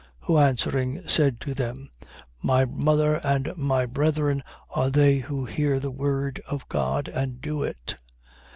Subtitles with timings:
[0.21, 0.25] 8:21.
[0.25, 1.91] Who answering, said to them:
[2.41, 7.61] My mother and my brethren are they who hear the word of God and do
[7.61, 7.97] it.